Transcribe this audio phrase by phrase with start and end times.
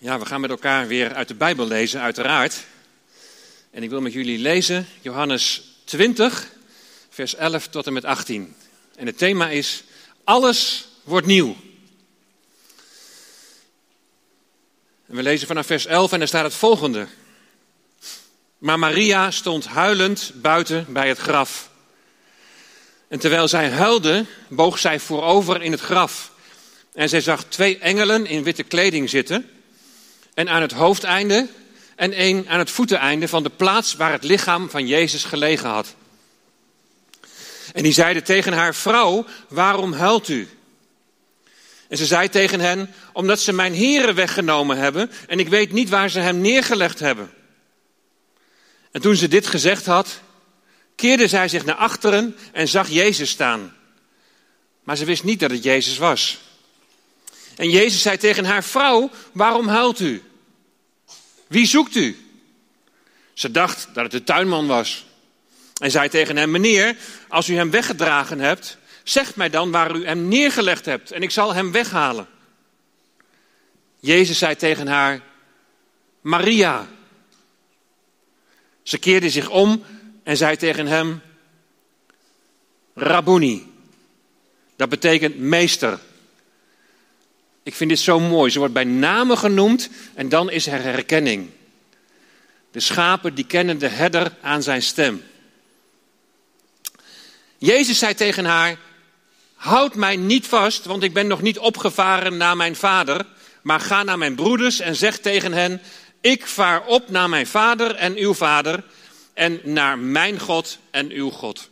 [0.00, 2.64] Ja, we gaan met elkaar weer uit de Bijbel lezen, uiteraard.
[3.70, 6.48] En ik wil met jullie lezen Johannes 20,
[7.10, 8.54] vers 11 tot en met 18.
[8.96, 9.82] En het thema is:
[10.24, 11.56] Alles wordt nieuw.
[15.06, 17.06] En we lezen vanaf vers 11 en daar staat het volgende.
[18.58, 21.70] Maar Maria stond huilend buiten bij het graf.
[23.08, 26.32] En terwijl zij huilde, boog zij voorover in het graf.
[26.92, 29.50] En zij zag twee engelen in witte kleding zitten
[30.38, 31.46] en aan het hoofdeinde
[31.96, 35.94] en één aan het voeteneinde van de plaats waar het lichaam van Jezus gelegen had.
[37.72, 40.48] En die zeiden tegen haar, vrouw, waarom huilt u?
[41.88, 45.88] En ze zei tegen hen, omdat ze mijn heren weggenomen hebben en ik weet niet
[45.88, 47.30] waar ze hem neergelegd hebben.
[48.90, 50.20] En toen ze dit gezegd had,
[50.96, 53.76] keerde zij zich naar achteren en zag Jezus staan.
[54.82, 56.38] Maar ze wist niet dat het Jezus was.
[57.56, 60.22] En Jezus zei tegen haar, vrouw, waarom huilt u?
[61.48, 62.16] Wie zoekt u?
[63.32, 65.06] Ze dacht dat het de tuinman was.
[65.80, 66.96] En zei tegen hem: Meneer,
[67.28, 71.30] als u hem weggedragen hebt, zeg mij dan waar u hem neergelegd hebt en ik
[71.30, 72.26] zal hem weghalen.
[74.00, 75.20] Jezus zei tegen haar:
[76.20, 76.88] Maria.
[78.82, 79.84] Ze keerde zich om
[80.22, 81.20] en zei tegen hem:
[82.94, 83.72] Rabboni.
[84.76, 85.98] Dat betekent meester.
[87.68, 88.50] Ik vind dit zo mooi.
[88.50, 91.50] Ze wordt bij namen genoemd en dan is er herkenning.
[92.70, 95.22] De schapen die kennen de herder aan zijn stem.
[97.58, 98.78] Jezus zei tegen haar:
[99.54, 103.26] Houd mij niet vast, want ik ben nog niet opgevaren naar mijn vader.
[103.62, 105.80] Maar ga naar mijn broeders en zeg tegen hen:
[106.20, 108.84] Ik vaar op naar mijn vader en uw vader.
[109.34, 111.70] En naar mijn God en uw God.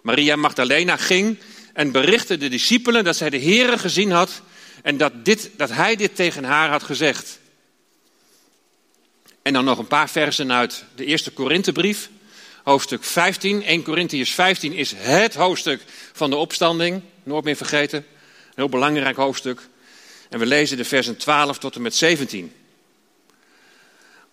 [0.00, 1.38] Maria Magdalena ging
[1.72, 4.42] en berichtte de discipelen dat zij de Here gezien had
[4.86, 7.38] en dat, dit, dat hij dit tegen haar had gezegd.
[9.42, 12.10] En dan nog een paar versen uit de eerste Korinthebrief,
[12.64, 13.62] hoofdstuk 15.
[13.62, 17.98] 1 Korintiërs 15 is het hoofdstuk van de opstanding, nooit meer vergeten.
[17.98, 19.60] Een heel belangrijk hoofdstuk.
[20.28, 22.52] En we lezen de versen 12 tot en met 17.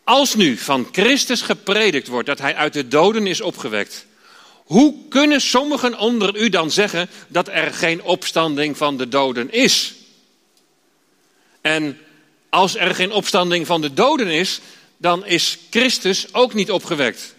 [0.03, 4.06] Als nu van Christus gepredikt wordt dat hij uit de doden is opgewekt,
[4.53, 10.01] hoe kunnen sommigen onder u dan zeggen dat er geen opstanding van de doden is?
[11.63, 12.00] En
[12.50, 14.59] als er geen opstanding van de doden is,
[14.97, 17.35] dan is Christus ook niet opgewekt.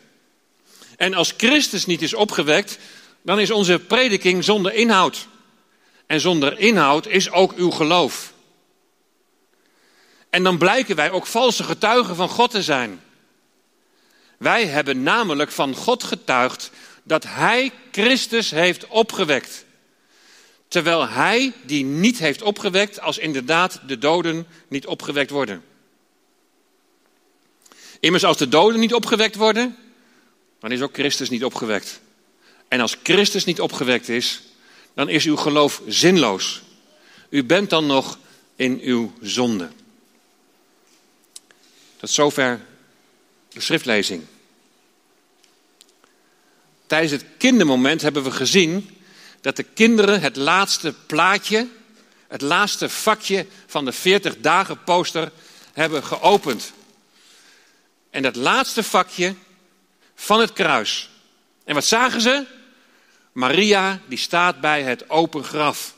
[0.97, 2.79] En als Christus niet is opgewekt,
[3.23, 5.27] dan is onze prediking zonder inhoud.
[6.07, 8.33] En zonder inhoud is ook uw geloof.
[10.31, 13.01] En dan blijken wij ook valse getuigen van God te zijn.
[14.39, 16.71] Wij hebben namelijk van God getuigd
[17.03, 19.65] dat Hij Christus heeft opgewekt.
[20.69, 25.65] Terwijl hij die niet heeft opgewekt, als inderdaad de doden niet opgewekt worden.
[28.01, 29.77] Immers als de doden niet opgewekt worden,
[30.61, 32.01] dan is ook Christus niet opgewekt.
[32.69, 34.43] En als Christus niet opgewekt is,
[34.95, 36.63] dan is uw geloof zinloos.
[37.29, 38.19] U bent dan nog
[38.57, 39.69] in uw zonde.
[41.97, 42.61] Tot zover
[43.49, 44.23] de schriftlezing.
[46.87, 48.94] Tijdens het kindermoment hebben we gezien
[49.45, 51.69] dat de kinderen het laatste plaatje,
[52.29, 55.33] het laatste vakje van de 40 dagen poster
[55.73, 56.73] hebben geopend.
[58.11, 59.35] En dat laatste vakje
[60.15, 61.11] van het kruis.
[61.65, 62.45] En wat zagen ze?
[63.33, 65.95] Maria die staat bij het open graf.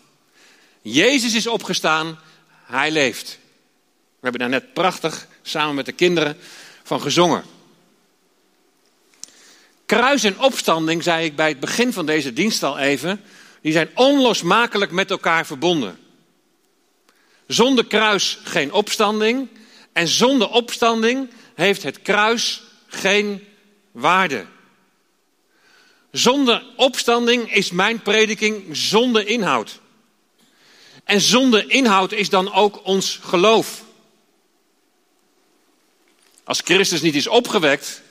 [0.83, 2.19] Jezus is opgestaan,
[2.65, 3.39] hij leeft.
[4.09, 6.37] We hebben daar net prachtig samen met de kinderen
[6.83, 7.45] van gezongen.
[9.87, 13.21] Kruis en opstanding, zei ik bij het begin van deze dienst al even,
[13.61, 15.99] die zijn onlosmakelijk met elkaar verbonden.
[17.47, 19.49] Zonder kruis geen opstanding
[19.93, 23.47] en zonder opstanding heeft het kruis geen
[23.93, 24.47] waarde.
[26.11, 29.81] Zonder opstanding is mijn prediking zonder inhoud.
[31.05, 33.85] En zonder inhoud is dan ook ons geloof.
[36.45, 38.03] Als Christus niet is opgewekt,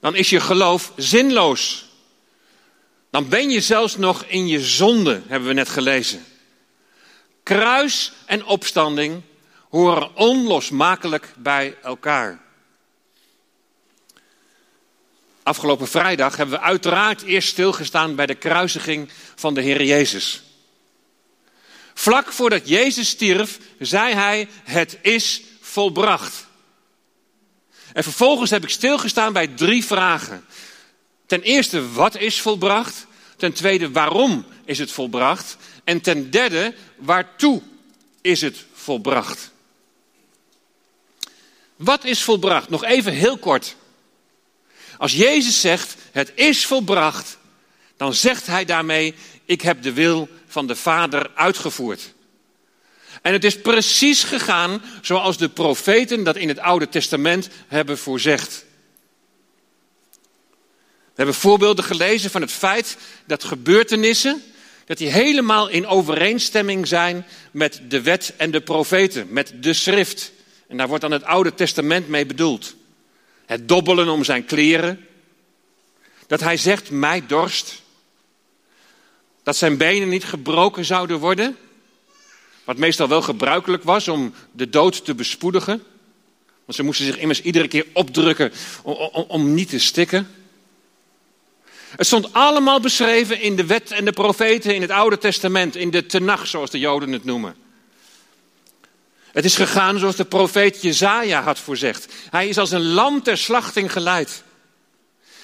[0.00, 1.88] dan is je geloof zinloos.
[3.10, 6.24] Dan ben je zelfs nog in je zonde, hebben we net gelezen.
[7.42, 9.22] Kruis en opstanding
[9.68, 12.40] horen onlosmakelijk bij elkaar.
[15.42, 20.42] Afgelopen vrijdag hebben we uiteraard eerst stilgestaan bij de kruisiging van de Heer Jezus.
[21.94, 26.46] Vlak voordat Jezus stierf, zei hij: Het is volbracht.
[27.92, 30.44] En vervolgens heb ik stilgestaan bij drie vragen.
[31.26, 33.06] Ten eerste, wat is volbracht?
[33.36, 35.56] Ten tweede, waarom is het volbracht?
[35.84, 37.62] En ten derde, waartoe
[38.20, 39.50] is het volbracht?
[41.76, 42.68] Wat is volbracht?
[42.68, 43.76] Nog even heel kort.
[44.98, 47.38] Als Jezus zegt, het is volbracht,
[47.96, 49.14] dan zegt hij daarmee,
[49.44, 52.12] ik heb de wil van de Vader uitgevoerd.
[53.22, 58.64] En het is precies gegaan zoals de profeten dat in het Oude Testament hebben voorzegd.
[61.20, 62.96] We hebben voorbeelden gelezen van het feit
[63.26, 64.42] dat gebeurtenissen,
[64.84, 70.32] dat die helemaal in overeenstemming zijn met de wet en de profeten, met de schrift.
[70.68, 72.74] En daar wordt dan het Oude Testament mee bedoeld.
[73.46, 75.06] Het dobbelen om zijn kleren.
[76.26, 77.82] Dat hij zegt, mij dorst.
[79.42, 81.56] Dat zijn benen niet gebroken zouden worden.
[82.70, 85.82] Wat meestal wel gebruikelijk was om de dood te bespoedigen.
[86.64, 88.52] Want ze moesten zich immers iedere keer opdrukken
[88.82, 88.94] om,
[89.28, 90.28] om, niet te stikken.
[91.96, 95.90] Het stond allemaal beschreven in de wet en de profeten in het Oude Testament, in
[95.90, 97.54] de Tenach, zoals de Joden het noemen.
[99.32, 102.12] Het is gegaan zoals de profeet Jezaja had voorzegd.
[102.30, 104.42] Hij is als een lam ter slachting geleid.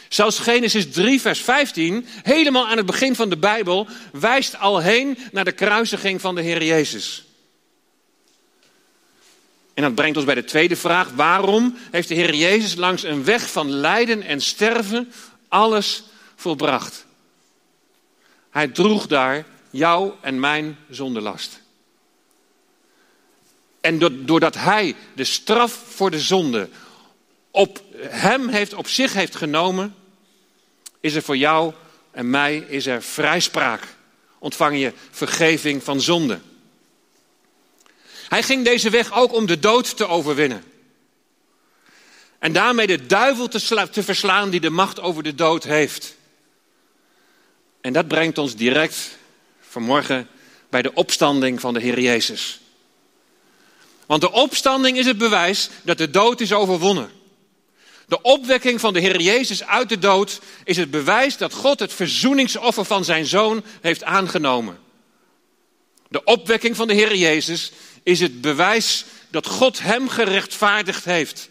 [0.08, 5.18] Zelfs Genesis 3, vers 15, helemaal aan het begin van de Bijbel, wijst al heen
[5.32, 7.24] naar de kruisiging van de Heer Jezus.
[9.74, 11.10] En dat brengt ons bij de tweede vraag.
[11.10, 15.12] Waarom heeft de Heer Jezus langs een weg van lijden en sterven
[15.48, 16.02] alles
[16.36, 17.06] volbracht?
[18.50, 21.60] Hij droeg daar jouw en mijn zondelast.
[23.80, 26.68] En doordat hij de straf voor de zonde
[27.50, 29.94] op hem heeft, op zich heeft genomen,
[31.00, 31.72] is er voor jou
[32.10, 33.82] en mij is er vrijspraak.
[34.38, 36.40] Ontvang je vergeving van zonde.
[38.28, 40.64] Hij ging deze weg ook om de dood te overwinnen.
[42.38, 46.16] En daarmee de duivel te, te verslaan die de macht over de dood heeft.
[47.80, 49.18] En dat brengt ons direct
[49.60, 50.28] vanmorgen
[50.68, 52.60] bij de opstanding van de Heer Jezus.
[54.06, 57.10] Want de opstanding is het bewijs dat de dood is overwonnen.
[58.06, 61.92] De opwekking van de Heer Jezus uit de dood is het bewijs dat God het
[61.92, 64.78] verzoeningsoffer van zijn zoon heeft aangenomen.
[66.08, 67.72] De opwekking van de Heer Jezus
[68.02, 71.48] is het bewijs dat God hem gerechtvaardigd heeft.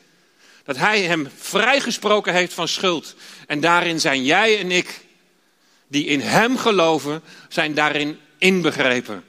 [0.64, 3.16] Dat hij hem vrijgesproken heeft van schuld.
[3.48, 5.00] En daarin zijn jij en ik,
[5.88, 9.24] die in hem geloven, zijn daarin inbegrepen.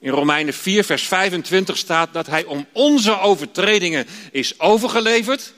[0.00, 5.52] In Romeinen 4, vers 25 staat dat hij om onze overtredingen is overgeleverd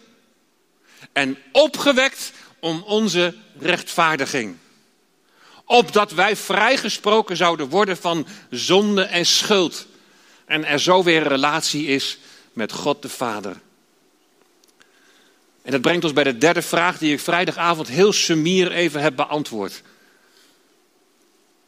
[1.12, 4.56] en opgewekt om onze rechtvaardiging.
[5.64, 9.86] Opdat wij vrijgesproken zouden worden van zonde en schuld.
[10.44, 12.18] En er zo weer een relatie is
[12.52, 13.60] met God de Vader.
[15.62, 19.16] En dat brengt ons bij de derde vraag die ik vrijdagavond heel sumier even heb
[19.16, 19.82] beantwoord.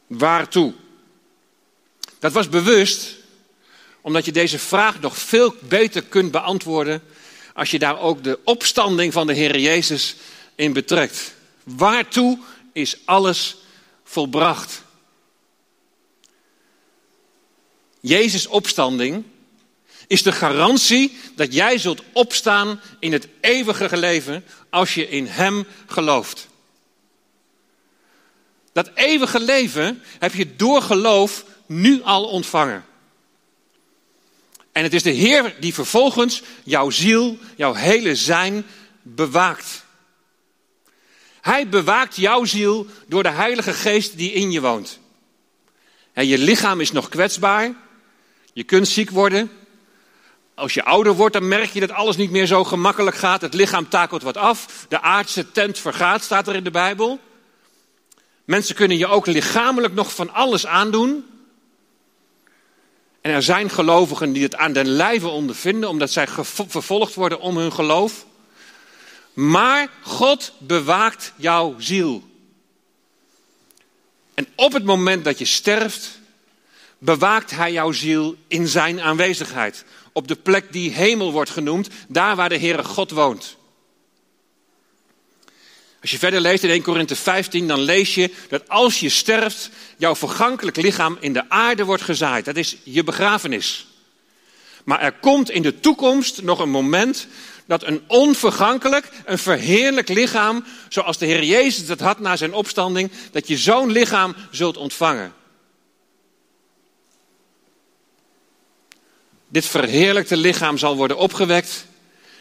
[0.07, 0.73] Waartoe?
[2.25, 3.15] Dat was bewust,
[4.01, 7.03] omdat je deze vraag nog veel beter kunt beantwoorden
[7.53, 10.15] als je daar ook de opstanding van de Heer Jezus
[10.55, 11.33] in betrekt.
[11.63, 12.39] Waartoe
[12.73, 13.55] is alles
[14.03, 14.81] volbracht?
[17.99, 19.23] Jezus' opstanding
[20.07, 25.67] is de garantie dat jij zult opstaan in het eeuwige leven als je in Hem
[25.87, 26.47] gelooft.
[28.73, 32.85] Dat eeuwige leven heb je door geloof nu al ontvangen.
[34.71, 38.65] En het is de Heer die vervolgens jouw ziel, jouw hele zijn
[39.01, 39.85] bewaakt.
[41.41, 44.99] Hij bewaakt jouw ziel door de Heilige Geest die in je woont.
[46.13, 47.73] En je lichaam is nog kwetsbaar.
[48.53, 49.51] Je kunt ziek worden.
[50.53, 53.41] Als je ouder wordt, dan merk je dat alles niet meer zo gemakkelijk gaat.
[53.41, 54.85] Het lichaam takelt wat af.
[54.89, 57.19] De aardse tent vergaat, staat er in de Bijbel.
[58.45, 61.25] Mensen kunnen je ook lichamelijk nog van alles aandoen.
[63.35, 66.27] Er zijn gelovigen die het aan den lijve ondervinden, omdat zij
[66.67, 68.25] vervolgd worden om hun geloof.
[69.33, 72.23] Maar God bewaakt jouw ziel.
[74.33, 76.19] En op het moment dat je sterft,
[76.97, 79.85] bewaakt Hij jouw ziel in Zijn aanwezigheid.
[80.13, 83.57] Op de plek die hemel wordt genoemd, daar waar de Heere God woont.
[86.05, 89.69] Als je verder leest in 1 Korinthe 15, dan lees je dat als je sterft,
[89.97, 92.45] jouw vergankelijk lichaam in de aarde wordt gezaaid.
[92.45, 93.87] Dat is je begrafenis.
[94.83, 97.27] Maar er komt in de toekomst nog een moment
[97.65, 103.11] dat een onvergankelijk, een verheerlijk lichaam, zoals de Heer Jezus dat had na zijn opstanding,
[103.31, 105.33] dat je zo'n lichaam zult ontvangen.
[109.47, 111.85] Dit verheerlijkte lichaam zal worden opgewekt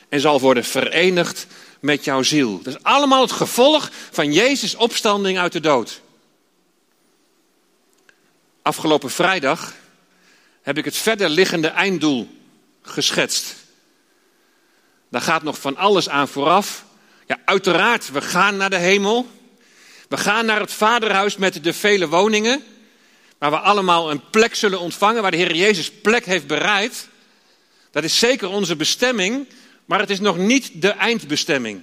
[0.08, 1.46] en zal worden verenigd
[1.84, 2.62] met jouw ziel.
[2.62, 6.00] Dat is allemaal het gevolg van Jezus' opstanding uit de dood.
[8.62, 9.74] Afgelopen vrijdag
[10.62, 12.28] heb ik het verder liggende einddoel
[12.82, 13.54] geschetst.
[15.08, 16.84] Daar gaat nog van alles aan vooraf.
[17.26, 19.26] Ja, uiteraard, we gaan naar de hemel.
[20.08, 22.64] We gaan naar het vaderhuis met de vele woningen.
[23.38, 27.08] Waar we allemaal een plek zullen ontvangen, waar de Heer Jezus plek heeft bereid.
[27.90, 29.46] Dat is zeker onze bestemming,
[29.84, 31.82] maar het is nog niet de eindbestemming.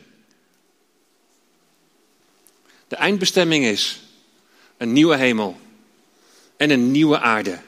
[2.87, 4.01] De eindbestemming is
[4.77, 5.59] een nieuwe hemel
[6.57, 7.59] en een nieuwe aarde.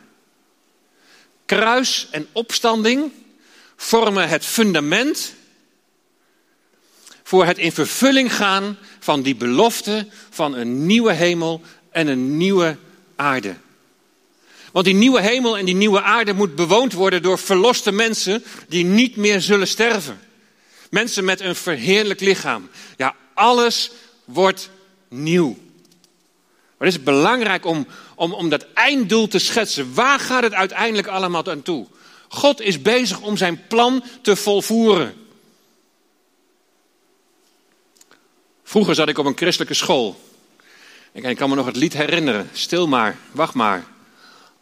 [1.45, 3.11] Kruis en opstanding
[3.75, 5.33] vormen het fundament
[7.23, 11.61] voor het in vervulling gaan van die belofte van een nieuwe hemel
[11.91, 12.77] en een nieuwe
[13.15, 13.55] aarde.
[14.71, 18.85] Want die nieuwe hemel en die nieuwe aarde moet bewoond worden door verloste mensen die
[18.85, 20.19] niet meer zullen sterven.
[20.93, 22.69] Mensen met een verheerlijk lichaam.
[22.97, 23.91] Ja, alles
[24.25, 24.69] wordt
[25.07, 25.57] nieuw.
[26.77, 29.93] Maar het is belangrijk om, om, om dat einddoel te schetsen.
[29.93, 31.87] Waar gaat het uiteindelijk allemaal aan toe?
[32.27, 35.13] God is bezig om zijn plan te volvoeren.
[38.63, 40.21] Vroeger zat ik op een christelijke school.
[41.11, 42.49] Ik kan me nog het lied herinneren.
[42.51, 43.83] Stil maar, wacht maar.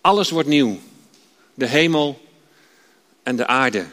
[0.02, 0.80] Alles wordt nieuw.
[1.54, 2.28] De hemel
[3.24, 3.86] en de aarde.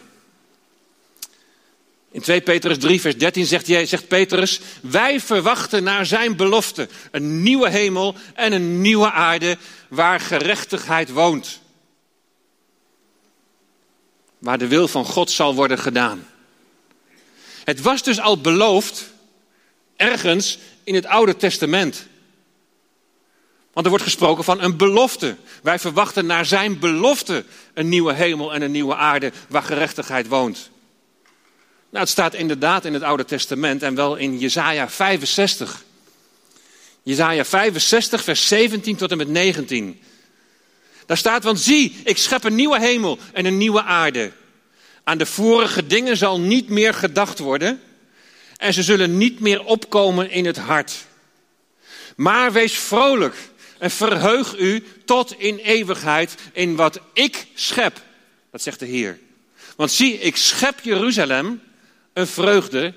[2.19, 7.43] In 2 Petrus 3, vers 13 zegt, zegt Petrus: Wij verwachten naar zijn belofte een
[7.43, 9.57] nieuwe hemel en een nieuwe aarde
[9.89, 11.61] waar gerechtigheid woont.
[14.39, 16.27] Waar de wil van God zal worden gedaan.
[17.65, 19.13] Het was dus al beloofd
[19.97, 22.07] ergens in het Oude Testament.
[23.73, 25.37] Want er wordt gesproken van een belofte.
[25.63, 27.45] Wij verwachten naar zijn belofte
[27.75, 30.71] een nieuwe hemel en een nieuwe aarde waar gerechtigheid woont.
[31.91, 35.85] Nou, het staat inderdaad in het Oude Testament en wel in Jesaja 65.
[37.03, 40.01] Jesaja 65, vers 17 tot en met 19.
[41.07, 44.33] Daar staat, want zie, ik schep een nieuwe hemel en een nieuwe aarde.
[45.05, 47.81] Aan de vorige dingen zal niet meer gedacht worden
[48.57, 51.07] en ze zullen niet meer opkomen in het hart.
[52.17, 53.37] Maar wees vrolijk
[53.79, 58.03] en verheug u tot in eeuwigheid in wat ik schep.
[58.51, 59.19] Dat zegt de Heer.
[59.77, 61.63] Want zie, ik schep Jeruzalem
[62.19, 62.95] een vreugde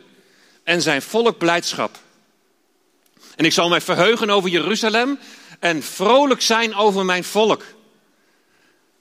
[0.63, 1.99] en zijn volk blijdschap.
[3.35, 5.19] En ik zal mij verheugen over Jeruzalem
[5.59, 7.63] en vrolijk zijn over mijn volk.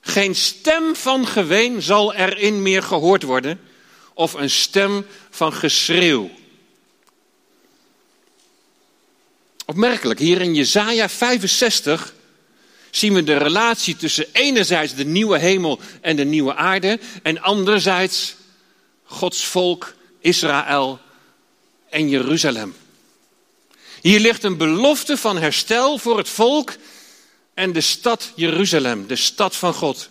[0.01, 3.59] Geen stem van geween zal erin meer gehoord worden,
[4.13, 6.29] of een stem van geschreeuw.
[9.65, 12.13] Opmerkelijk, hier in Jesaja 65
[12.89, 18.35] zien we de relatie tussen enerzijds de nieuwe hemel en de nieuwe aarde en anderzijds
[19.03, 20.99] Gods volk Israël
[21.89, 22.75] en Jeruzalem.
[24.01, 26.73] Hier ligt een belofte van herstel voor het volk
[27.53, 30.09] en de stad Jeruzalem, de stad van God.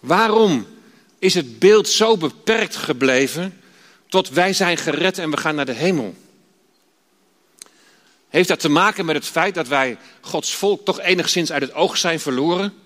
[0.00, 0.66] Waarom
[1.18, 3.60] is het beeld zo beperkt gebleven
[4.08, 6.14] tot wij zijn gered en we gaan naar de hemel?
[8.28, 11.74] Heeft dat te maken met het feit dat wij Gods volk toch enigszins uit het
[11.74, 12.81] oog zijn verloren?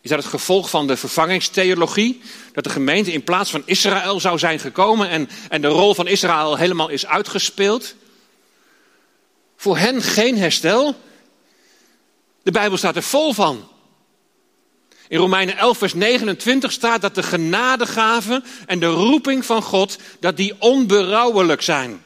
[0.00, 2.20] Is dat het gevolg van de vervangingstheologie?
[2.52, 6.06] Dat de gemeente in plaats van Israël zou zijn gekomen en, en de rol van
[6.06, 7.94] Israël helemaal is uitgespeeld?
[9.56, 10.94] Voor hen geen herstel.
[12.42, 13.68] De Bijbel staat er vol van.
[15.08, 20.36] In Romeinen 11, vers 29 staat dat de genadegaven en de roeping van God, dat
[20.36, 22.04] die onberouwelijk zijn.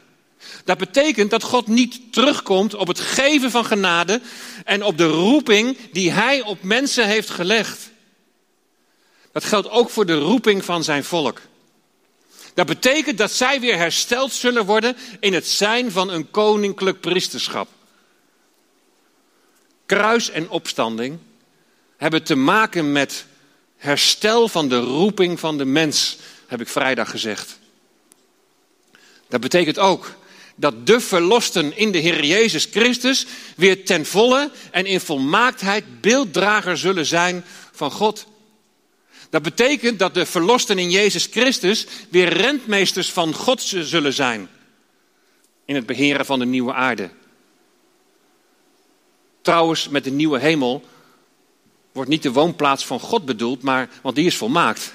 [0.65, 4.21] Dat betekent dat God niet terugkomt op het geven van genade
[4.65, 7.91] en op de roeping die Hij op mensen heeft gelegd.
[9.33, 11.41] Dat geldt ook voor de roeping van zijn volk.
[12.55, 17.69] Dat betekent dat zij weer hersteld zullen worden in het zijn van een koninklijk priesterschap.
[19.87, 21.19] Kruis en opstanding
[21.97, 23.27] hebben te maken met
[23.77, 27.59] herstel van de roeping van de mens, heb ik vrijdag gezegd.
[29.29, 30.15] Dat betekent ook
[30.55, 36.79] dat de verlosten in de Heer Jezus Christus weer ten volle en in volmaaktheid beelddrager
[36.79, 38.27] zullen zijn van God.
[39.31, 44.49] Dat betekent dat de verlosten in Jezus Christus weer rentmeesters van God zullen zijn
[45.65, 47.11] in het beheren van de nieuwe aarde.
[49.43, 50.85] Trouwens, met de nieuwe hemel
[51.93, 54.93] wordt niet de woonplaats van God bedoeld, maar, want die is volmaakt.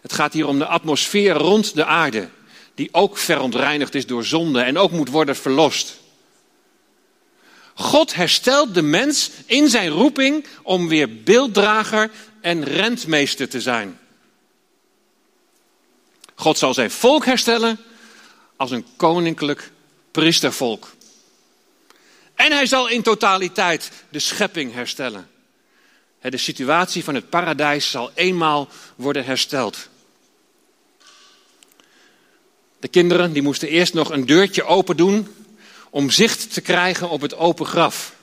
[0.00, 2.28] Het gaat hier om de atmosfeer rond de aarde
[2.74, 6.02] die ook verontreinigd is door zonde en ook moet worden verlost.
[7.74, 13.98] God herstelt de mens in zijn roeping om weer beelddrager en rentmeester te zijn.
[16.34, 17.78] God zal zijn volk herstellen
[18.56, 19.70] als een koninklijk
[20.10, 20.94] priestervolk.
[22.34, 25.28] En hij zal in totaliteit de schepping herstellen.
[26.20, 29.88] De situatie van het paradijs zal eenmaal worden hersteld.
[32.84, 35.28] De kinderen die moesten eerst nog een deurtje open doen
[35.90, 38.14] om zicht te krijgen op het open graf.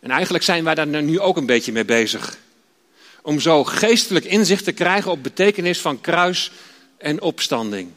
[0.00, 2.38] En eigenlijk zijn wij daar nu ook een beetje mee bezig.
[3.22, 6.50] Om zo geestelijk inzicht te krijgen op betekenis van kruis
[6.98, 7.90] en opstanding.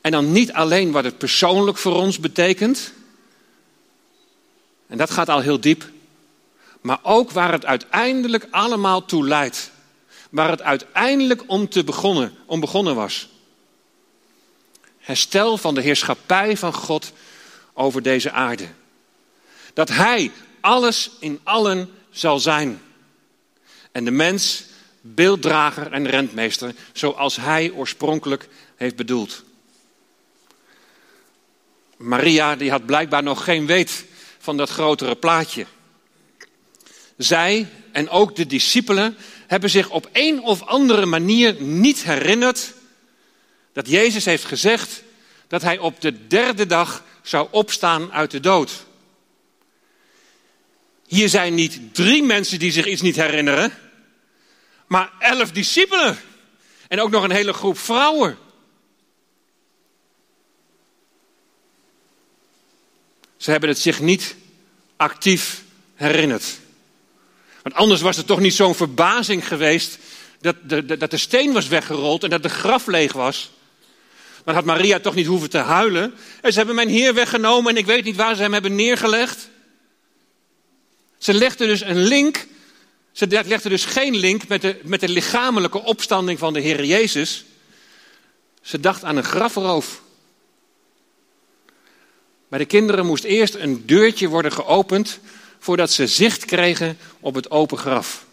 [0.00, 2.92] En dan niet alleen wat het persoonlijk voor ons betekent.
[4.86, 5.90] En dat gaat al heel diep.
[6.80, 9.70] Maar ook waar het uiteindelijk allemaal toe leidt.
[10.30, 13.28] Waar het uiteindelijk om, te begonnen, om begonnen was.
[15.08, 17.12] Herstel van de heerschappij van God
[17.72, 18.68] over deze aarde.
[19.74, 22.82] Dat Hij alles in allen zal zijn.
[23.92, 24.64] En de mens
[25.00, 29.44] beelddrager en rentmeester, zoals Hij oorspronkelijk heeft bedoeld.
[31.96, 34.04] Maria die had blijkbaar nog geen weet
[34.38, 35.66] van dat grotere plaatje.
[37.16, 42.76] Zij en ook de discipelen hebben zich op een of andere manier niet herinnerd
[43.78, 45.02] dat Jezus heeft gezegd
[45.48, 48.72] dat hij op de derde dag zou opstaan uit de dood.
[51.06, 53.72] Hier zijn niet drie mensen die zich iets niet herinneren,
[54.86, 56.18] maar elf discipelen.
[56.88, 58.38] En ook nog een hele groep vrouwen.
[63.36, 64.36] Ze hebben het zich niet
[64.96, 65.62] actief
[65.94, 66.58] herinnerd.
[67.62, 69.98] Want anders was het toch niet zo'n verbazing geweest
[70.40, 73.56] dat de, dat de steen was weggerold en dat de graf leeg was.
[74.48, 76.14] Dan had Maria toch niet hoeven te huilen.
[76.40, 79.48] En ze hebben mijn Heer weggenomen en ik weet niet waar ze hem hebben neergelegd.
[81.18, 82.46] Ze legde dus een link,
[83.12, 87.44] ze legde dus geen link met de, met de lichamelijke opstanding van de Heer Jezus.
[88.62, 90.02] Ze dacht aan een grafroof.
[92.48, 95.18] Bij de kinderen moest eerst een deurtje worden geopend
[95.58, 98.26] voordat ze zicht kregen op het open graf.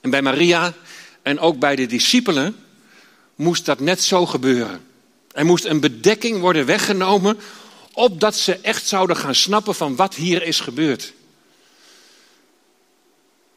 [0.00, 0.74] En bij Maria
[1.22, 2.56] en ook bij de discipelen
[3.38, 4.86] moest dat net zo gebeuren.
[5.32, 7.38] Er moest een bedekking worden weggenomen,
[7.92, 11.12] opdat ze echt zouden gaan snappen van wat hier is gebeurd.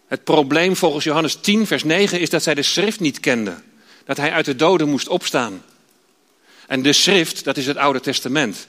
[0.08, 3.64] Het probleem volgens Johannes 10, vers 9 is dat zij de schrift niet kenden.
[4.06, 5.64] Dat hij uit de doden moest opstaan.
[6.68, 8.68] En de schrift, dat is het Oude Testament.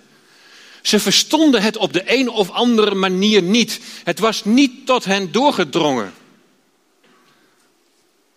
[0.83, 3.81] Ze verstonden het op de een of andere manier niet.
[4.05, 6.13] Het was niet tot hen doorgedrongen.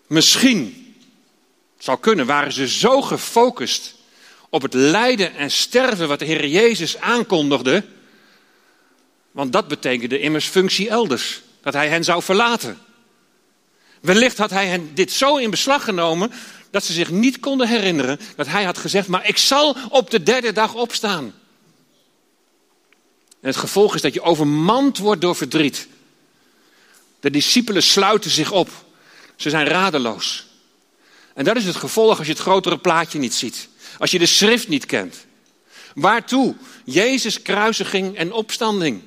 [0.07, 0.84] Misschien,
[1.85, 3.95] zou kunnen, waren ze zo gefocust
[4.49, 7.83] op het lijden en sterven wat de Heer Jezus aankondigde.
[9.31, 11.41] Want dat betekende immers functie elders.
[11.61, 12.77] Dat hij hen zou verlaten.
[14.01, 16.31] Wellicht had hij hen dit zo in beslag genomen
[16.71, 20.23] dat ze zich niet konden herinneren dat hij had gezegd, maar ik zal op de
[20.23, 21.33] derde dag opstaan.
[23.41, 25.87] En het gevolg is dat je overmand wordt door verdriet.
[27.19, 28.69] De discipelen sluiten zich op.
[29.35, 30.45] Ze zijn radeloos.
[31.35, 33.67] En dat is het gevolg als je het grotere plaatje niet ziet.
[33.97, 35.25] Als je de schrift niet kent.
[35.95, 36.55] Waartoe?
[36.83, 39.01] Jezus' kruisiging en opstanding.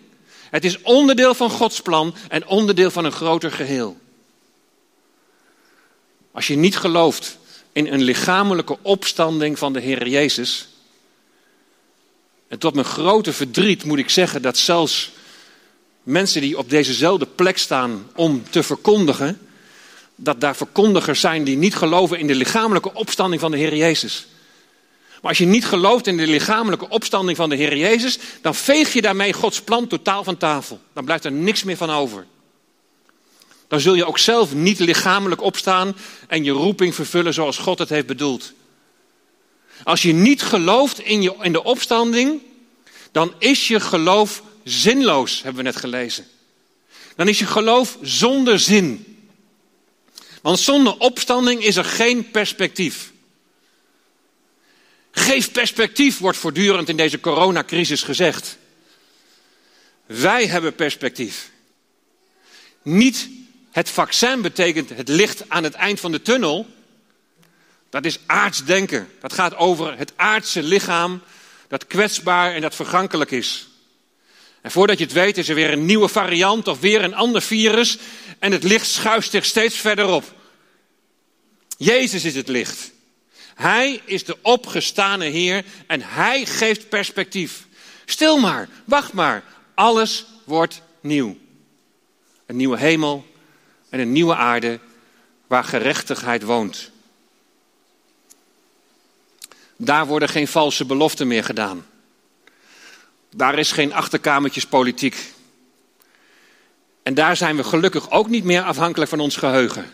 [0.50, 3.98] Het is onderdeel van Gods plan en onderdeel van een groter geheel.
[6.32, 7.38] Als je niet gelooft
[7.72, 10.68] in een lichamelijke opstanding van de Heer Jezus,
[12.48, 15.10] en tot mijn grote verdriet moet ik zeggen dat zelfs
[16.02, 19.47] mensen die op dezezelfde plek staan om te verkondigen,
[20.20, 24.26] dat daar verkondigers zijn die niet geloven in de lichamelijke opstanding van de Heer Jezus.
[25.20, 28.92] Maar als je niet gelooft in de lichamelijke opstanding van de Heer Jezus, dan veeg
[28.92, 30.80] je daarmee Gods plan totaal van tafel.
[30.92, 32.26] Dan blijft er niks meer van over.
[33.68, 35.96] Dan zul je ook zelf niet lichamelijk opstaan
[36.28, 38.52] en je roeping vervullen zoals God het heeft bedoeld.
[39.82, 42.40] Als je niet gelooft in, je, in de opstanding,
[43.12, 46.26] dan is je geloof zinloos, hebben we net gelezen.
[47.16, 49.17] Dan is je geloof zonder zin.
[50.42, 53.12] Want zonder opstanding is er geen perspectief.
[55.10, 58.58] Geef perspectief, wordt voortdurend in deze coronacrisis gezegd.
[60.06, 61.50] Wij hebben perspectief.
[62.82, 63.28] Niet
[63.70, 66.66] het vaccin betekent het licht aan het eind van de tunnel.
[67.90, 69.08] Dat is aards denken.
[69.20, 71.22] Dat gaat over het aardse lichaam
[71.68, 73.68] dat kwetsbaar en dat vergankelijk is.
[74.68, 77.42] En voordat je het weet is er weer een nieuwe variant of weer een ander
[77.42, 77.98] virus
[78.38, 80.24] en het licht schuift zich steeds verder op.
[81.76, 82.90] Jezus is het licht.
[83.54, 87.66] Hij is de opgestane Heer en Hij geeft perspectief.
[88.04, 91.36] Stil maar, wacht maar, alles wordt nieuw.
[92.46, 93.26] Een nieuwe hemel
[93.88, 94.80] en een nieuwe aarde
[95.46, 96.90] waar gerechtigheid woont.
[99.76, 101.86] Daar worden geen valse beloften meer gedaan.
[103.30, 105.32] Daar is geen achterkamertjespolitiek.
[107.02, 109.92] En daar zijn we gelukkig ook niet meer afhankelijk van ons geheugen.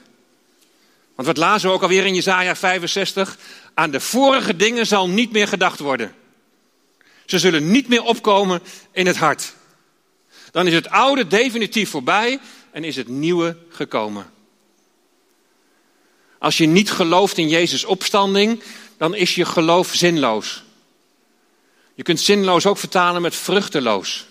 [1.14, 3.38] Want wat lazen we ook alweer in Jezaja 65?
[3.74, 6.14] Aan de vorige dingen zal niet meer gedacht worden.
[7.26, 8.60] Ze zullen niet meer opkomen
[8.92, 9.54] in het hart.
[10.50, 12.38] Dan is het oude definitief voorbij
[12.70, 14.32] en is het nieuwe gekomen.
[16.38, 18.62] Als je niet gelooft in Jezus' opstanding,
[18.96, 20.64] dan is je geloof zinloos.
[21.94, 24.26] Je kunt zinloos ook vertalen met vruchteloos.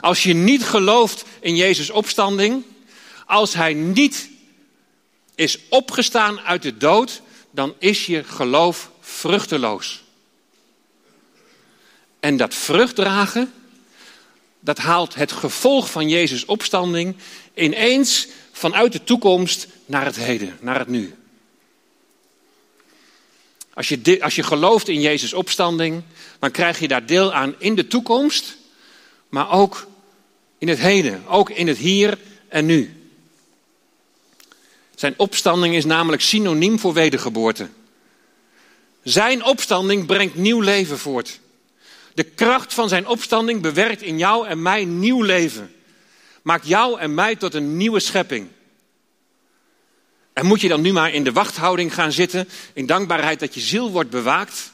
[0.00, 2.64] Als je niet gelooft in Jezus' opstanding,
[3.26, 4.30] als Hij niet
[5.34, 10.02] is opgestaan uit de dood, dan is je geloof vruchteloos.
[12.20, 13.52] En dat vrucht dragen,
[14.60, 17.16] dat haalt het gevolg van Jezus' opstanding
[17.54, 21.14] ineens vanuit de toekomst naar het heden, naar het nu.
[23.74, 26.02] Als je, als je gelooft in Jezus' opstanding,
[26.40, 28.56] dan krijg je daar deel aan in de toekomst,
[29.28, 29.86] maar ook
[30.58, 32.94] in het heden, ook in het hier en nu.
[34.94, 37.68] Zijn opstanding is namelijk synoniem voor wedergeboorte.
[39.02, 41.40] Zijn opstanding brengt nieuw leven voort.
[42.14, 45.74] De kracht van zijn opstanding bewerkt in jou en mij nieuw leven.
[46.42, 48.48] Maakt jou en mij tot een nieuwe schepping.
[50.32, 53.60] En moet je dan nu maar in de wachthouding gaan zitten, in dankbaarheid dat je
[53.60, 54.72] ziel wordt bewaakt?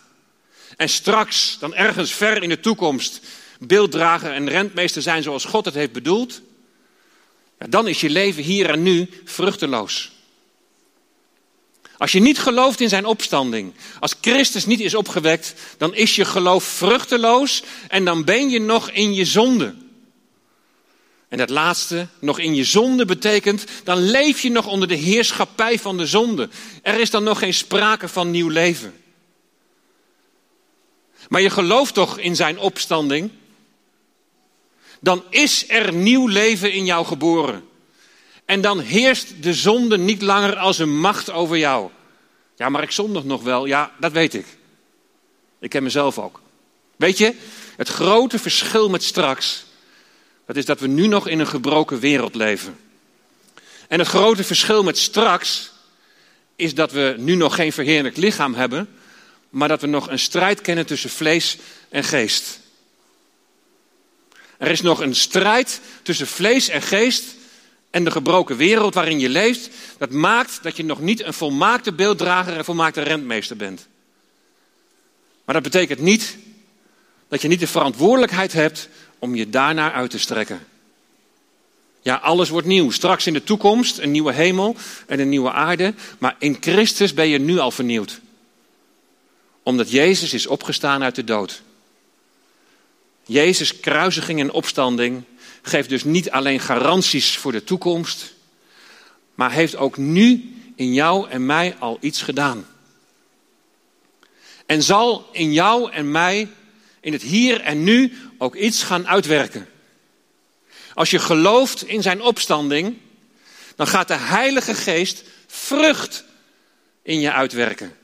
[0.76, 3.20] En straks, dan ergens ver in de toekomst,
[3.58, 6.40] beelddrager en rentmeester zijn zoals God het heeft bedoeld?
[7.58, 10.14] Dan is je leven hier en nu vruchteloos.
[11.98, 16.24] Als je niet gelooft in zijn opstanding, als Christus niet is opgewekt, dan is je
[16.24, 19.74] geloof vruchteloos en dan ben je nog in je zonde.
[21.28, 25.78] En dat laatste, nog in je zonde, betekent, dan leef je nog onder de heerschappij
[25.78, 26.48] van de zonde.
[26.82, 28.94] Er is dan nog geen sprake van nieuw leven.
[31.28, 33.30] Maar je gelooft toch in zijn opstanding?
[35.00, 37.68] Dan is er nieuw leven in jou geboren.
[38.44, 41.90] En dan heerst de zonde niet langer als een macht over jou.
[42.56, 43.66] Ja, maar ik zondig nog wel.
[43.66, 44.46] Ja, dat weet ik.
[45.58, 46.40] Ik ken mezelf ook.
[46.96, 47.34] Weet je,
[47.76, 49.64] het grote verschil met straks,
[50.46, 52.78] dat is dat we nu nog in een gebroken wereld leven.
[53.88, 55.72] En het grote verschil met straks
[56.56, 58.88] is dat we nu nog geen verheerlijk lichaam hebben,
[59.50, 62.58] maar dat we nog een strijd kennen tussen vlees en geest.
[64.58, 67.24] Er is nog een strijd tussen vlees en geest
[67.90, 71.92] en de gebroken wereld waarin je leeft, dat maakt dat je nog niet een volmaakte
[71.92, 73.86] beelddrager en volmaakte rentmeester bent.
[75.44, 76.36] Maar dat betekent niet
[77.28, 80.66] dat je niet de verantwoordelijkheid hebt om je daarnaar uit te strekken.
[82.02, 82.90] Ja, alles wordt nieuw.
[82.90, 85.94] Straks in de toekomst een nieuwe hemel en een nieuwe aarde.
[86.18, 88.20] Maar in Christus ben je nu al vernieuwd.
[89.66, 91.62] Omdat Jezus is opgestaan uit de dood.
[93.24, 95.22] Jezus' kruisiging en opstanding
[95.62, 98.34] geeft dus niet alleen garanties voor de toekomst,
[99.34, 102.66] maar heeft ook nu in jou en mij al iets gedaan.
[104.66, 106.48] En zal in jou en mij
[107.00, 109.68] in het hier en nu ook iets gaan uitwerken.
[110.94, 112.96] Als je gelooft in zijn opstanding,
[113.76, 116.24] dan gaat de Heilige Geest vrucht
[117.02, 117.96] in je uitwerken.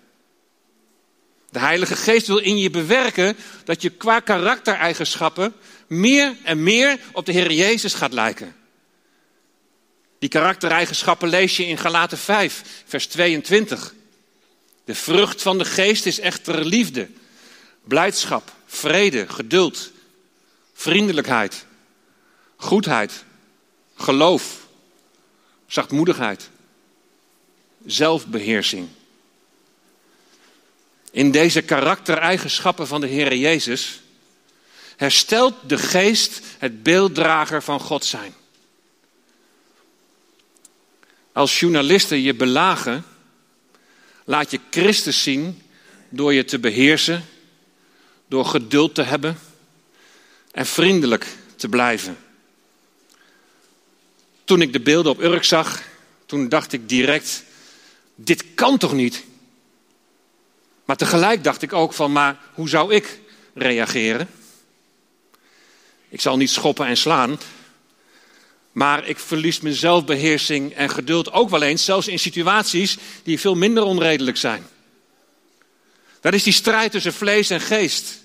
[1.53, 5.55] De Heilige Geest wil in je bewerken dat je qua karaktereigenschappen
[5.87, 8.57] meer en meer op de Heer Jezus gaat lijken.
[10.19, 13.95] Die karaktereigenschappen lees je in Galaten 5, vers 22.
[14.85, 17.09] De vrucht van de geest is echter liefde,
[17.85, 19.91] blijdschap, vrede, geduld,
[20.73, 21.67] vriendelijkheid,
[22.57, 23.25] goedheid,
[23.95, 24.67] geloof,
[25.67, 26.49] zachtmoedigheid,
[27.87, 28.89] zelfbeheersing.
[31.13, 34.01] In deze karaktereigenschappen van de Heer Jezus
[34.97, 38.35] herstelt de geest het beelddrager van God zijn.
[41.33, 43.05] Als journalisten je belagen,
[44.25, 45.63] laat je Christus zien
[46.09, 47.25] door je te beheersen,
[48.27, 49.39] door geduld te hebben
[50.53, 52.19] en vriendelijk te blijven.
[54.45, 55.83] Toen ik de beelden op Urk zag,
[56.27, 57.45] toen dacht ik direct,
[58.15, 59.25] dit kan toch niet?
[60.85, 63.21] Maar tegelijk dacht ik ook van, maar hoe zou ik
[63.55, 64.29] reageren?
[66.09, 67.39] Ik zal niet schoppen en slaan,
[68.73, 73.55] maar ik verlies mijn zelfbeheersing en geduld ook wel eens, zelfs in situaties die veel
[73.55, 74.67] minder onredelijk zijn.
[76.21, 78.21] Dat is die strijd tussen vlees en geest.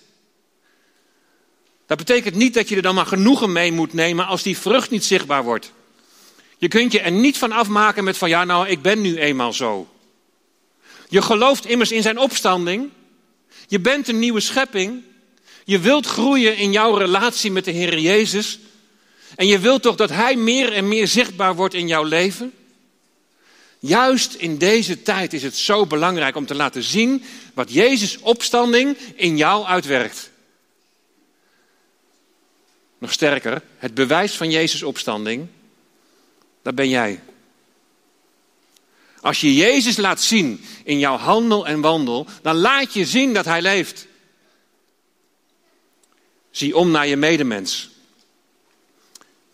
[1.86, 4.90] Dat betekent niet dat je er dan maar genoegen mee moet nemen als die vrucht
[4.90, 5.72] niet zichtbaar wordt.
[6.58, 9.54] Je kunt je er niet van afmaken met van ja, nou, ik ben nu eenmaal
[9.54, 9.88] zo.
[11.08, 12.90] Je gelooft immers in zijn opstanding.
[13.68, 15.04] Je bent een nieuwe schepping.
[15.66, 18.60] Je wilt groeien in jouw relatie met de Heer Jezus.
[19.36, 22.54] En je wilt toch dat Hij meer en meer zichtbaar wordt in jouw leven?
[23.80, 28.98] Juist in deze tijd is het zo belangrijk om te laten zien wat Jezus' opstanding
[29.16, 30.32] in jou uitwerkt.
[32.98, 35.48] Nog sterker, het bewijs van Jezus' opstanding,
[36.62, 37.22] dat ben jij.
[39.22, 43.46] Als je Jezus laat zien in jouw handel en wandel, dan laat je zien dat
[43.46, 44.08] Hij leeft.
[46.52, 47.90] Zie om naar je medemens.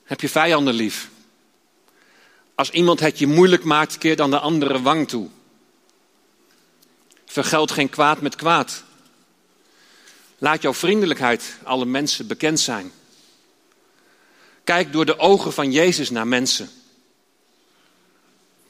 [0.04, 1.10] Heb je vijanden lief.
[2.56, 5.30] Als iemand het je moeilijk maakt, keer dan de andere wang toe.
[7.26, 8.84] Vergeld geen kwaad met kwaad.
[10.38, 12.92] Laat jouw vriendelijkheid alle mensen bekend zijn.
[14.64, 16.70] Kijk door de ogen van Jezus naar mensen.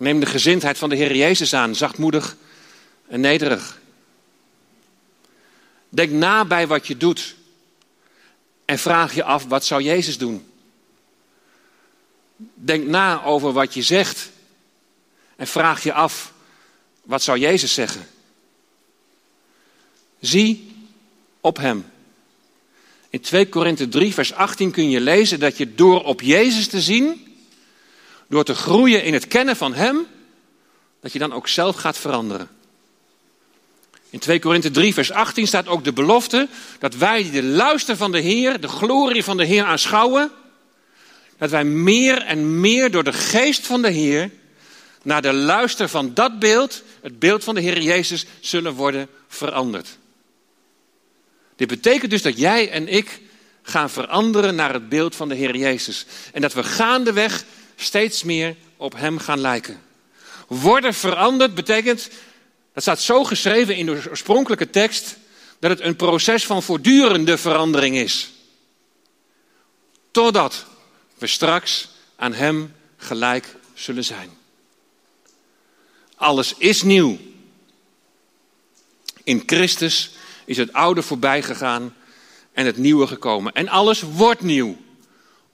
[0.03, 2.35] Neem de gezindheid van de Heer Jezus aan, zachtmoedig
[3.07, 3.79] en nederig.
[5.89, 7.35] Denk na bij wat je doet
[8.65, 10.45] en vraag je af, wat zou Jezus doen?
[12.53, 14.29] Denk na over wat je zegt
[15.35, 16.33] en vraag je af,
[17.03, 18.07] wat zou Jezus zeggen?
[20.19, 20.75] Zie
[21.41, 21.85] op Hem.
[23.09, 26.81] In 2 Korinthe 3, vers 18 kun je lezen dat je door op Jezus te
[26.81, 27.32] zien,
[28.33, 30.07] door te groeien in het kennen van Hem,
[31.01, 32.49] dat je dan ook zelf gaat veranderen.
[34.09, 36.47] In 2 Korinthe 3, vers 18 staat ook de belofte
[36.79, 40.31] dat wij die de luister van de Heer, de glorie van de Heer aanschouwen,
[41.37, 44.29] dat wij meer en meer door de geest van de Heer
[45.03, 49.97] naar de luister van dat beeld, het beeld van de Heer Jezus, zullen worden veranderd.
[51.55, 53.21] Dit betekent dus dat jij en ik
[53.63, 56.05] gaan veranderen naar het beeld van de Heer Jezus.
[56.31, 57.43] En dat we gaandeweg
[57.83, 59.81] steeds meer op Hem gaan lijken.
[60.47, 62.09] Worden veranderd betekent,
[62.73, 65.15] dat staat zo geschreven in de oorspronkelijke tekst,
[65.59, 68.31] dat het een proces van voortdurende verandering is.
[70.11, 70.65] Totdat
[71.17, 74.29] we straks aan Hem gelijk zullen zijn.
[76.15, 77.17] Alles is nieuw.
[79.23, 80.11] In Christus
[80.45, 81.95] is het oude voorbij gegaan
[82.51, 83.53] en het nieuwe gekomen.
[83.53, 84.77] En alles wordt nieuw.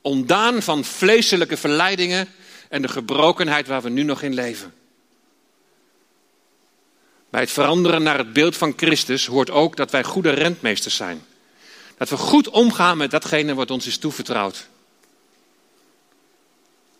[0.02, 2.28] Ondaan van vleeselijke verleidingen
[2.70, 4.74] en de gebrokenheid waar we nu nog in leven.
[7.30, 11.26] Bij het veranderen naar het beeld van Christus hoort ook dat wij goede rentmeesters zijn.
[11.98, 14.68] Dat we goed omgaan met datgene wat ons is toevertrouwd.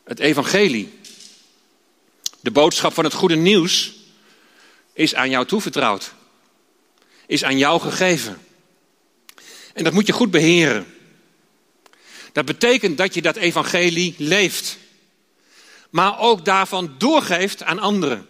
[0.04, 1.00] Het evangelie,
[2.40, 3.94] de boodschap van het goede nieuws,
[4.94, 6.14] is aan jou toevertrouwd.
[7.26, 8.42] Is aan jou gegeven.
[9.74, 10.99] En dat moet je goed beheren.
[12.32, 14.78] Dat betekent dat je dat evangelie leeft.
[15.90, 18.28] Maar ook daarvan doorgeeft aan anderen.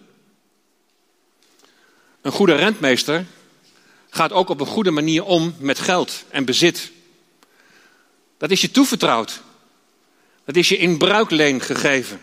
[2.22, 3.26] Een goede rentmeester
[4.10, 6.92] gaat ook op een goede manier om met geld en bezit.
[8.38, 9.42] Dat is je toevertrouwd.
[10.46, 12.22] Dat is je in bruikleen gegeven.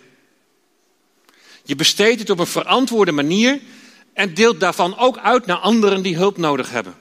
[1.62, 3.60] Je besteedt het op een verantwoorde manier
[4.12, 6.94] en deelt daarvan ook uit naar anderen die hulp nodig hebben.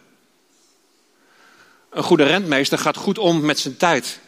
[1.89, 4.19] Een goede rentmeester gaat goed om met zijn tijd.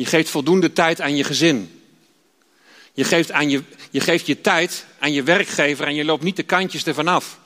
[0.00, 1.82] Je geeft voldoende tijd aan je gezin.
[2.92, 6.36] Je geeft, aan je, je geeft je tijd aan je werkgever en je loopt niet
[6.36, 7.38] de kantjes ervan af.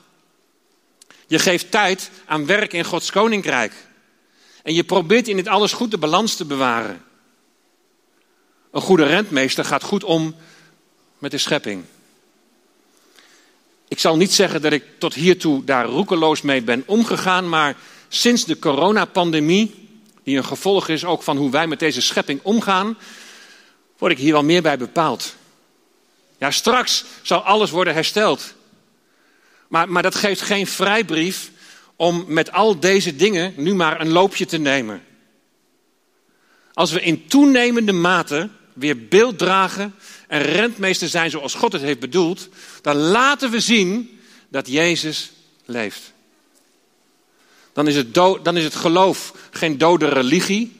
[1.27, 3.73] Je geeft tijd aan werk in Gods koninkrijk.
[4.63, 7.03] En je probeert in dit alles goed de balans te bewaren.
[8.71, 10.35] Een goede rentmeester gaat goed om
[11.17, 11.83] met de schepping.
[13.87, 18.45] Ik zal niet zeggen dat ik tot hiertoe daar roekeloos mee ben omgegaan, maar sinds
[18.45, 19.84] de coronapandemie,
[20.25, 22.97] die een gevolg is ook van hoe wij met deze schepping omgaan,
[23.97, 25.35] word ik hier wel meer bij bepaald.
[26.37, 28.53] Ja, straks zal alles worden hersteld.
[29.67, 31.51] Maar, maar dat geeft geen vrijbrief
[31.95, 35.03] om met al deze dingen nu maar een loopje te nemen.
[36.73, 39.95] Als we in toenemende mate weer beeld dragen
[40.27, 42.49] en rentmeester zijn zoals God het heeft bedoeld,
[42.81, 45.31] dan laten we zien dat Jezus
[45.65, 46.13] leeft.
[47.75, 50.79] Dan is het, dan is het geloof geen dode religie,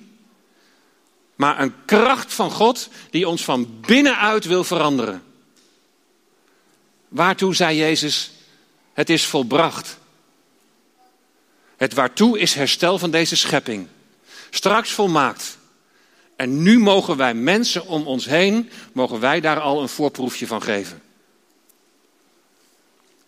[1.35, 5.23] maar een kracht van God die ons van binnenuit wil veranderen.
[7.07, 8.31] Waartoe zei Jezus,
[8.93, 9.97] het is volbracht.
[11.77, 13.87] Het waartoe is herstel van deze schepping.
[14.49, 15.57] Straks volmaakt.
[16.35, 20.61] En nu mogen wij mensen om ons heen, mogen wij daar al een voorproefje van
[20.61, 21.01] geven.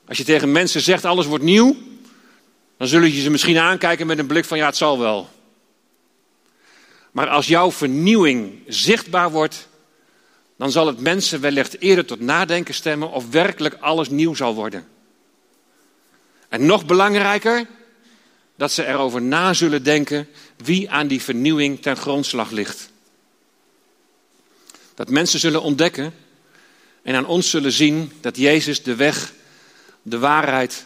[0.07, 1.75] Als je tegen mensen zegt alles wordt nieuw,
[2.77, 5.29] dan zullen je ze misschien aankijken met een blik van ja, het zal wel.
[7.11, 9.67] Maar als jouw vernieuwing zichtbaar wordt,
[10.57, 14.87] dan zal het mensen wellicht eerder tot nadenken stemmen of werkelijk alles nieuw zal worden.
[16.49, 17.67] En nog belangrijker,
[18.55, 22.89] dat ze erover na zullen denken wie aan die vernieuwing ten grondslag ligt.
[24.95, 26.13] Dat mensen zullen ontdekken
[27.01, 29.33] en aan ons zullen zien dat Jezus de weg,
[30.01, 30.85] de waarheid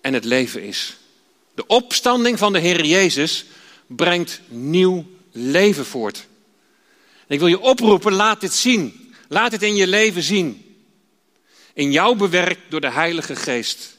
[0.00, 0.96] en het leven is.
[1.54, 3.44] De opstanding van de Heer Jezus
[3.86, 6.26] brengt nieuw leven voort.
[7.26, 9.14] Ik wil je oproepen, laat dit zien.
[9.28, 10.76] Laat dit in je leven zien.
[11.72, 13.96] In jou bewerkt door de Heilige Geest.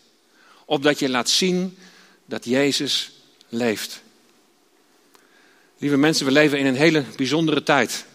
[0.65, 1.77] Opdat je laat zien
[2.25, 3.11] dat Jezus
[3.49, 4.01] leeft.
[5.77, 8.05] Lieve mensen, we leven in een hele bijzondere tijd.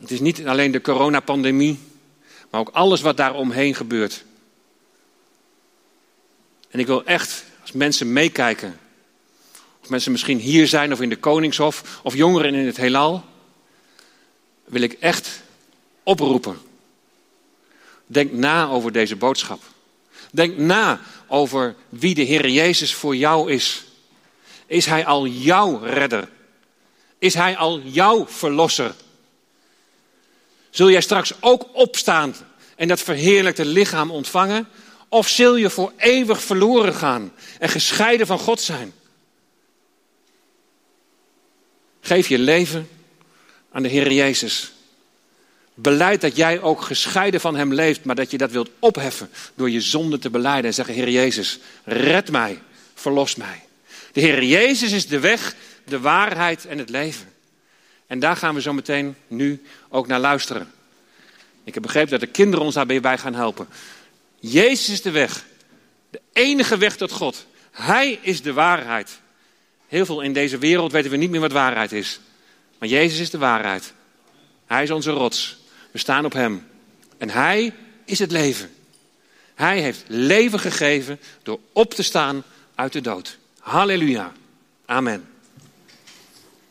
[0.00, 1.78] Het is niet alleen de coronapandemie,
[2.50, 4.24] maar ook alles wat daaromheen gebeurt.
[6.72, 8.78] En ik wil echt, als mensen meekijken,
[9.82, 13.24] of mensen misschien hier zijn of in de Koningshof, of jongeren in het heelal,
[14.64, 15.42] wil ik echt
[16.02, 16.58] oproepen.
[18.06, 19.62] Denk na over deze boodschap.
[20.30, 23.84] Denk na over wie de Heer Jezus voor jou is.
[24.66, 26.28] Is Hij al jouw redder?
[27.18, 28.94] Is Hij al jouw verlosser?
[30.70, 32.34] Zul jij straks ook opstaan
[32.76, 34.68] en dat verheerlijkte lichaam ontvangen?
[35.12, 38.92] Of zul je voor eeuwig verloren gaan en gescheiden van God zijn?
[42.00, 42.88] Geef je leven
[43.72, 44.72] aan de Heer Jezus.
[45.74, 49.70] Beleid dat jij ook gescheiden van Hem leeft, maar dat je dat wilt opheffen door
[49.70, 52.62] je zonde te beleiden en zeggen: Heer Jezus, red mij,
[52.94, 53.62] verlos mij.
[54.12, 57.32] De Heer Jezus is de weg, de waarheid en het leven.
[58.06, 60.72] En daar gaan we zo meteen nu ook naar luisteren.
[61.64, 63.68] Ik heb begrepen dat de kinderen ons daarbij gaan helpen.
[64.42, 65.44] Jezus is de weg.
[66.10, 67.46] De enige weg tot God.
[67.70, 69.20] Hij is de waarheid.
[69.88, 72.20] Heel veel in deze wereld weten we niet meer wat waarheid is.
[72.78, 73.92] Maar Jezus is de waarheid.
[74.66, 75.58] Hij is onze rots.
[75.90, 76.66] We staan op Hem.
[77.18, 77.74] En Hij
[78.04, 78.70] is het leven.
[79.54, 83.38] Hij heeft leven gegeven door op te staan uit de dood.
[83.58, 84.32] Halleluja.
[84.86, 85.31] Amen.